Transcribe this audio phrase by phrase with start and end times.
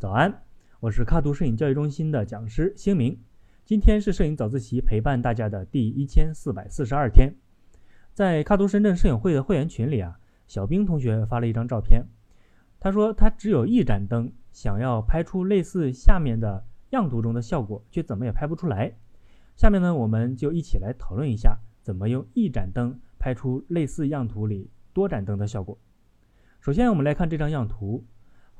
[0.00, 0.42] 早安，
[0.80, 3.20] 我是卡图摄影教育中心的讲师星明。
[3.66, 7.34] 今天是摄影早自习陪伴大家的第一千四百四十二天。
[8.14, 12.06] 在卡图深圳摄影会的会员群里啊，小兵同学发了一张照片。
[12.80, 18.94] 他说他只有一盏灯，想要拍出类似下面的样图中的效果，却怎么也拍不出来。
[19.54, 25.76] 下面呢，我们就一起来讨论一下，怎么用一盏灯拍出类似样图里多盏灯的效果。
[26.58, 28.02] 首先，我们来看这张样图。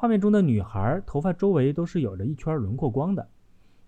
[0.00, 3.28] 画面中的女孩头发周围都是有着一圈轮廓光的，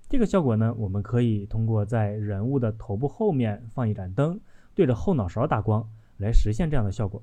[0.08, 4.40] 这个效果呢，我们可以通过在人物的头部后面放一盏灯，
[4.74, 7.22] 对着后脑勺打光来实现这样的效果。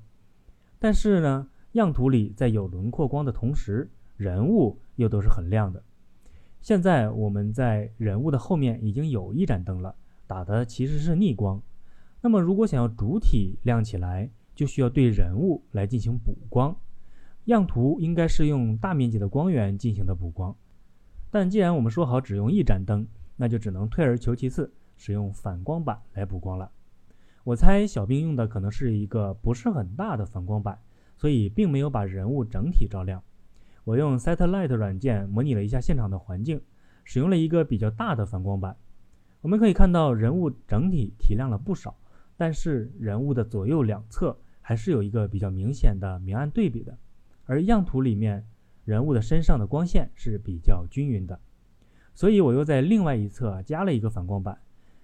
[0.78, 5.82] 但是呢，样图里在有轮廓光的同时，人物又都是很亮的。
[6.62, 9.94] 现在我们在人物的后面已经有一盏灯了，
[10.26, 11.60] 打的其实是逆光。
[12.22, 16.74] 那么如果想要主体亮起来，就需要对人物来进行补光。
[17.48, 20.54] 样图应该是用大面积的光源进行的补光，
[21.30, 26.70] 但既然我们说好只用一盏灯，那就只能退而求其次，使用反光板来补光了。
[27.44, 30.78] 我猜小兵用的可能是一个不是很大的反光板，
[31.16, 33.22] 所以并没有把人物整体照亮。
[33.84, 36.60] 我用 Satellite 软件模拟了一下现场的环境，
[37.04, 38.76] 使用了一个比较大的反光板。
[39.40, 41.96] 我们可以看到人物整体提亮了不少，
[42.36, 46.98] 但是人物的左右两侧还是有一个比较明显的明暗对比的。
[47.48, 48.46] 而样图里面
[48.84, 51.40] 人物的身上的光线是比较均匀的，
[52.14, 54.60] 所以我又在另外一侧加了一个反光板，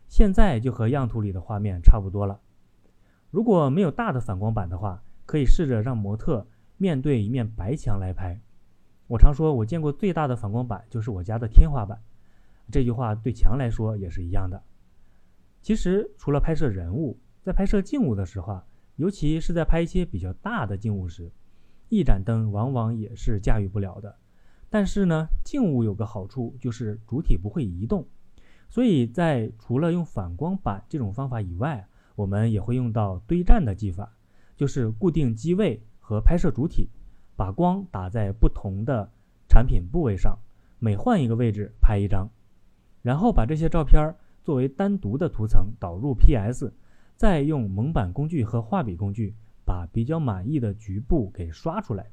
[0.08, 2.38] 现在就和样图里的画面差不多了。
[3.30, 8.38] 如果没有大的反光板的话，可以试着让模特面对一面白墙来拍。
[9.06, 11.98] 我常说，我见过最大的反光板就是我家的天花板。
[12.70, 14.62] 这句话对墙来说也是一样的。
[15.62, 18.60] 其实，除了拍摄人物，在拍摄静物的时候，
[18.96, 21.32] 尤其是在拍一些比较大的静物时，
[21.94, 24.16] 一盏灯往往也是驾驭不了的，
[24.68, 28.04] 但是呢，静物有个好处就是主体不会移动，
[28.68, 31.86] 所以在除了用反光板这种方法以外，
[32.16, 34.12] 我们也会用到堆栈的技法，
[34.56, 36.88] 就是固定机位和拍摄主体，
[37.36, 39.08] 把光打在不同的
[39.48, 40.36] 产品部位上，
[40.80, 42.28] 每换一个位置拍一张，
[43.02, 46.72] 然后把这些照片作为单独的图层导入 PS，
[47.14, 49.36] 再用蒙版工具和画笔工具。
[49.92, 52.10] 比较满意的局部给刷出来，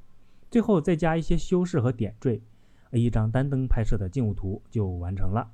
[0.50, 2.42] 最后再加一些修饰和点缀，
[2.92, 5.52] 一张单灯拍摄的静物图就完成了。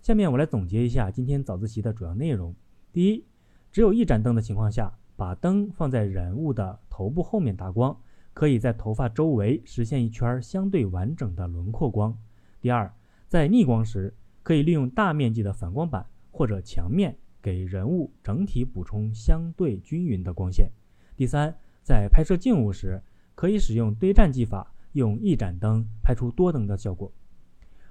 [0.00, 2.54] 下面我来总结一下今天早自习的主要内容：
[2.92, 3.24] 第一，
[3.72, 7.96] 只有一盏灯的情况下，把灯放在人物的头部后面打光，
[8.32, 12.12] 可以在头发周围实现一圈相对完整的轮廓光；
[12.60, 12.92] 第二，
[13.28, 20.70] 在逆光时，可以利用大面积的反光板或者墙面，给人物整体补充相对均匀的光线。
[21.16, 23.00] 第三，在拍摄静物时，
[23.34, 27.12] 可以使用堆栈技法，用一盏灯拍出多灯的效果。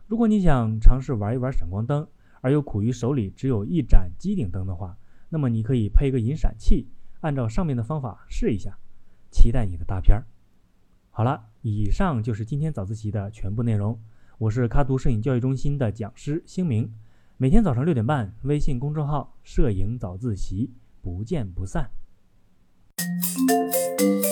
[0.08, 2.06] 如果你想尝试玩一玩闪光灯，
[2.42, 4.98] 而又苦于手里只有一盏机顶灯的话，
[5.30, 6.88] 那么你可以配一个引闪器，
[7.22, 8.78] 按照上面的方法试一下。
[9.32, 10.26] 期待你的大片儿。
[11.10, 13.98] 好了，以上就是今天早自习的全部内容。
[14.38, 16.94] 我是卡图摄影教育中心的讲师星明，
[17.38, 21.90] 每天早上六点半，微信公众号“摄影早自习”，不见不散。
[23.22, 24.23] Thank you.